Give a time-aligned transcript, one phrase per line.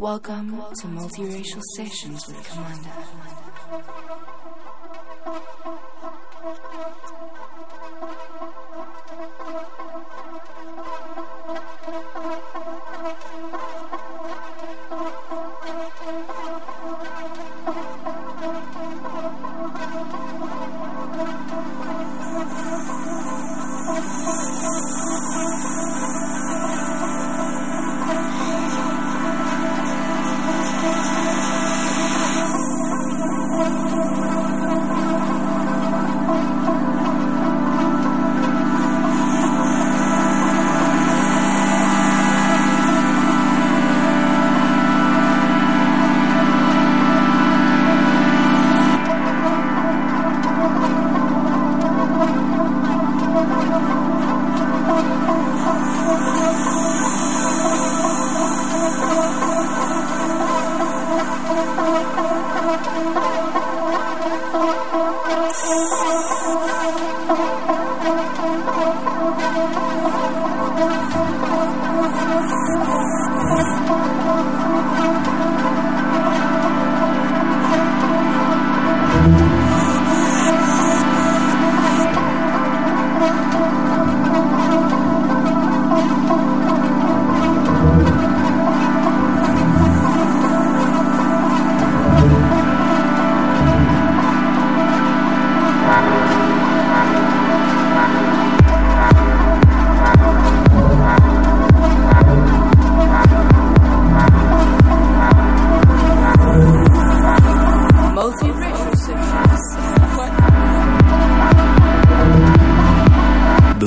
[0.00, 4.13] Welcome to Multiracial Sessions with Kamanda.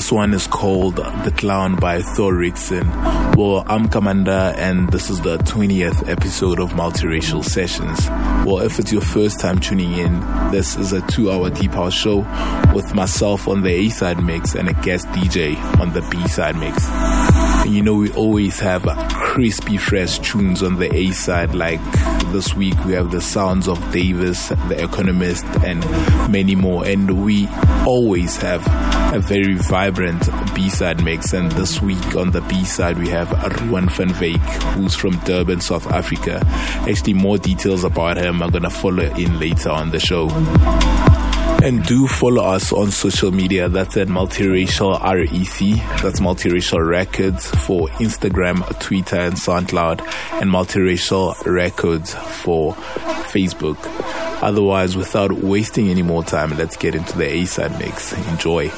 [0.08, 2.86] This one is called The Clown by Thor Rixon.
[3.36, 8.08] Well, I'm Kamanda, and this is the 20th episode of Multiracial Sessions.
[8.47, 11.94] Well, if it's your first time tuning in, this is a two hour deep house
[11.94, 12.19] show
[12.73, 16.55] with myself on the A side mix and a guest DJ on the B side
[16.55, 16.87] mix.
[16.87, 21.54] And you know, we always have crispy, fresh tunes on the A side.
[21.54, 21.81] Like
[22.31, 25.81] this week, we have the sounds of Davis, The Echonomist, and
[26.31, 26.86] many more.
[26.86, 27.49] And we
[27.86, 28.64] always have
[29.13, 31.33] a very vibrant B side mix.
[31.33, 33.29] And this week on the B side, we have
[33.61, 36.41] Ruan van Wyk, who's from Durban, South Africa.
[36.89, 40.29] Actually, more details about him are gonna follow in later on the show.
[41.63, 43.67] And do follow us on social media.
[43.67, 46.03] That's at Multiracial REC.
[46.03, 50.01] That's Multiracial Records for Instagram, Twitter, and SoundCloud.
[50.39, 52.73] And Multiracial Records for
[53.31, 53.77] Facebook.
[54.42, 58.14] Otherwise, without wasting any more time, let's get into the A side mix.
[58.30, 58.71] Enjoy.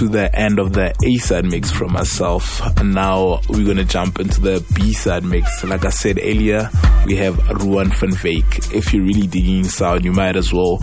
[0.00, 2.62] To the end of the A side mix from myself.
[2.78, 5.62] And now we're to jump into the B side mix.
[5.62, 6.70] Like I said earlier,
[7.04, 8.74] we have Ruan van Wyk.
[8.74, 10.78] If you're really digging sound, you might as well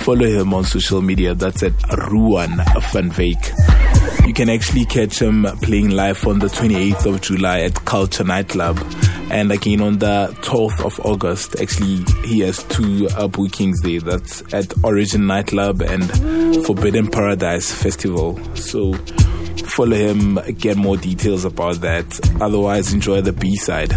[0.00, 1.34] follow him on social media.
[1.34, 1.74] That's at
[2.10, 2.56] Ruan
[2.92, 4.26] van Wyk.
[4.26, 8.78] You can actually catch him playing live on the 28th of July at Culture Nightclub.
[9.32, 13.98] And again on the 12th of August, actually, he has two uh, bookings there.
[13.98, 16.04] That's at Origin Nightclub and
[16.66, 18.38] Forbidden Paradise Festival.
[18.54, 18.92] So
[19.64, 22.20] follow him, get more details about that.
[22.42, 23.92] Otherwise, enjoy the B side.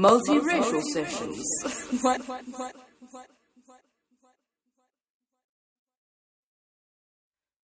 [0.00, 1.44] Multiracial sessions.
[2.00, 2.22] what?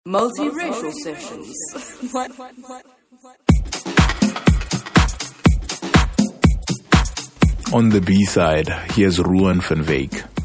[0.06, 1.56] Multiracial sessions.
[2.12, 2.30] what?
[7.72, 10.35] On the B side, here's Ruan van Wyk.